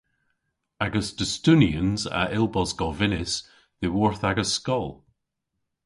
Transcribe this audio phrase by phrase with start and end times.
[0.85, 3.33] Agas dustunians a yll bos govynnys
[3.81, 4.89] dhyworth agas skol.